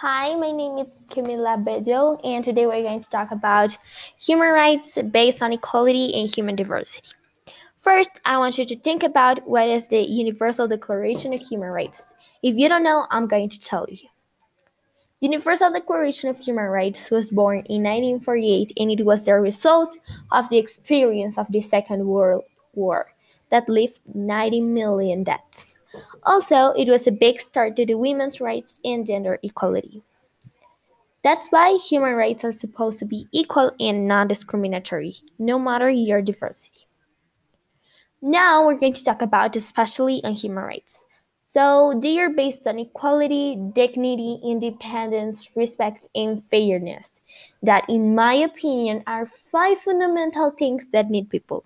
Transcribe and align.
Hi, 0.00 0.34
my 0.34 0.52
name 0.52 0.76
is 0.76 1.06
Camila 1.08 1.56
Bedo, 1.64 2.20
and 2.22 2.44
today 2.44 2.66
we're 2.66 2.82
going 2.82 3.00
to 3.00 3.08
talk 3.08 3.30
about 3.30 3.78
human 4.18 4.50
rights 4.50 4.98
based 5.10 5.40
on 5.40 5.54
equality 5.54 6.12
and 6.12 6.28
human 6.28 6.54
diversity. 6.54 7.08
First, 7.78 8.20
I 8.26 8.36
want 8.36 8.58
you 8.58 8.66
to 8.66 8.76
think 8.76 9.02
about 9.02 9.48
what 9.48 9.70
is 9.70 9.88
the 9.88 10.02
Universal 10.02 10.68
Declaration 10.68 11.32
of 11.32 11.40
Human 11.40 11.70
Rights. 11.70 12.12
If 12.42 12.58
you 12.58 12.68
don't 12.68 12.82
know, 12.82 13.06
I'm 13.10 13.26
going 13.26 13.48
to 13.48 13.58
tell 13.58 13.86
you. 13.88 14.08
The 15.22 15.28
Universal 15.28 15.72
Declaration 15.72 16.28
of 16.28 16.40
Human 16.40 16.66
Rights 16.66 17.10
was 17.10 17.30
born 17.30 17.60
in 17.60 17.82
1948 17.82 18.74
and 18.76 18.90
it 18.92 19.06
was 19.06 19.24
the 19.24 19.32
result 19.36 19.96
of 20.30 20.50
the 20.50 20.58
experience 20.58 21.38
of 21.38 21.50
the 21.50 21.62
Second 21.62 22.06
World 22.06 22.44
War 22.74 23.14
that 23.48 23.66
left 23.66 24.02
90 24.14 24.60
million 24.60 25.24
deaths. 25.24 25.78
Also, 26.22 26.72
it 26.72 26.88
was 26.88 27.06
a 27.06 27.12
big 27.12 27.40
start 27.40 27.76
to 27.76 27.86
the 27.86 27.94
women's 27.94 28.40
rights 28.40 28.80
and 28.84 29.06
gender 29.06 29.38
equality. 29.42 30.02
That's 31.22 31.48
why 31.48 31.76
human 31.76 32.14
rights 32.14 32.44
are 32.44 32.52
supposed 32.52 33.00
to 33.00 33.04
be 33.04 33.26
equal 33.32 33.72
and 33.80 34.06
non 34.06 34.28
discriminatory, 34.28 35.16
no 35.38 35.58
matter 35.58 35.90
your 35.90 36.22
diversity. 36.22 36.86
Now 38.22 38.64
we're 38.64 38.78
going 38.78 38.94
to 38.94 39.04
talk 39.04 39.22
about 39.22 39.56
especially 39.56 40.22
on 40.24 40.34
human 40.34 40.64
rights. 40.64 41.06
So 41.44 41.98
they 42.02 42.18
are 42.18 42.30
based 42.30 42.66
on 42.66 42.78
equality, 42.78 43.56
dignity, 43.72 44.40
independence, 44.42 45.48
respect, 45.54 46.08
and 46.14 46.42
fairness. 46.50 47.20
That, 47.62 47.88
in 47.88 48.16
my 48.16 48.34
opinion, 48.34 49.04
are 49.06 49.26
five 49.26 49.78
fundamental 49.78 50.50
things 50.50 50.88
that 50.88 51.08
need 51.08 51.30
people. 51.30 51.64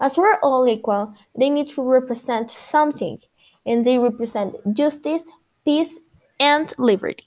As 0.00 0.16
we're 0.16 0.38
all 0.40 0.66
equal, 0.68 1.14
they 1.36 1.50
need 1.50 1.68
to 1.70 1.82
represent 1.82 2.50
something, 2.50 3.18
and 3.66 3.84
they 3.84 3.98
represent 3.98 4.56
justice, 4.74 5.24
peace, 5.64 5.98
and 6.38 6.72
liberty. 6.78 7.26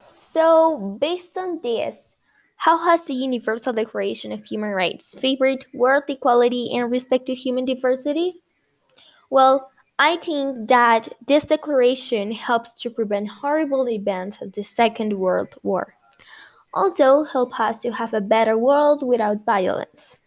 So, 0.00 0.98
based 1.00 1.38
on 1.38 1.60
this, 1.62 2.16
how 2.56 2.78
has 2.78 3.04
the 3.04 3.14
Universal 3.14 3.74
Declaration 3.74 4.32
of 4.32 4.44
Human 4.44 4.70
Rights 4.70 5.14
favored 5.20 5.66
world 5.74 6.04
equality 6.08 6.70
and 6.74 6.90
respect 6.90 7.26
to 7.26 7.34
human 7.34 7.64
diversity? 7.64 8.42
Well, 9.30 9.70
I 9.98 10.16
think 10.16 10.68
that 10.68 11.08
this 11.24 11.44
declaration 11.44 12.32
helps 12.32 12.72
to 12.82 12.90
prevent 12.90 13.28
horrible 13.28 13.88
events 13.88 14.42
of 14.42 14.52
the 14.52 14.64
Second 14.64 15.12
World 15.12 15.54
War. 15.62 15.94
Also, 16.74 17.22
help 17.22 17.60
us 17.60 17.78
to 17.80 17.92
have 17.92 18.12
a 18.12 18.20
better 18.20 18.58
world 18.58 19.06
without 19.06 19.44
violence. 19.44 20.18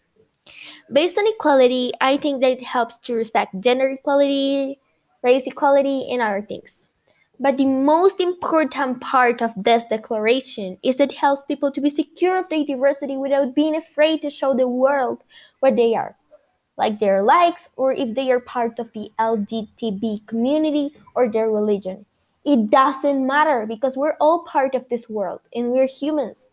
Based 0.90 1.18
on 1.18 1.28
equality, 1.28 1.92
I 2.00 2.16
think 2.16 2.40
that 2.42 2.52
it 2.52 2.64
helps 2.64 2.98
to 3.00 3.16
respect 3.16 3.60
gender 3.60 3.90
equality, 3.90 4.80
race 5.22 5.46
equality, 5.46 6.08
and 6.10 6.22
other 6.22 6.42
things. 6.42 6.90
But 7.38 7.58
the 7.58 7.66
most 7.66 8.22
important 8.22 9.02
part 9.02 9.42
of 9.42 9.52
this 9.58 9.86
declaration 9.86 10.78
is 10.82 10.96
that 10.96 11.12
it 11.12 11.18
helps 11.18 11.44
people 11.46 11.72
to 11.74 11.82
be 11.82 11.90
secure 11.90 12.40
of 12.40 12.48
their 12.48 12.64
diversity 12.64 13.18
without 13.18 13.54
being 13.54 13.76
afraid 13.76 14.22
to 14.22 14.30
show 14.30 14.56
the 14.56 14.68
world 14.68 15.24
where 15.60 15.76
they 15.76 15.94
are 15.94 16.16
like 16.78 17.00
their 17.00 17.24
likes 17.24 17.70
or 17.76 17.92
if 17.92 18.14
they 18.14 18.32
are 18.32 18.40
part 18.40 18.80
of 18.80 18.94
the 18.94 19.12
LGTB 19.20 20.28
community 20.28 20.92
or 21.16 21.28
their 21.28 21.50
religion. 21.50 22.06
It 22.46 22.70
doesn't 22.72 23.28
matter 23.28 23.66
because 23.66 23.98
we're 23.98 24.16
all 24.22 24.46
part 24.46 24.76
of 24.76 24.88
this 24.88 25.10
world 25.10 25.42
and 25.54 25.72
we're 25.72 25.88
humans. 25.88 26.52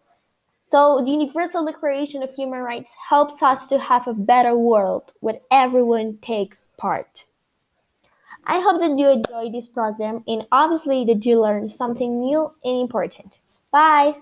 So, 0.66 1.00
the 1.04 1.12
Universal 1.12 1.66
Declaration 1.66 2.22
of 2.22 2.34
Human 2.34 2.60
Rights 2.60 2.96
helps 3.08 3.42
us 3.42 3.66
to 3.66 3.78
have 3.78 4.08
a 4.08 4.14
better 4.14 4.56
world 4.56 5.12
where 5.20 5.38
everyone 5.50 6.18
takes 6.20 6.66
part. 6.78 7.26
I 8.46 8.60
hope 8.60 8.80
that 8.80 8.98
you 8.98 9.08
enjoyed 9.08 9.52
this 9.52 9.68
program 9.68 10.24
and 10.26 10.46
obviously 10.50 11.04
that 11.04 11.24
you 11.24 11.40
learned 11.40 11.70
something 11.70 12.20
new 12.20 12.48
and 12.64 12.80
important. 12.80 13.38
Bye! 13.70 14.16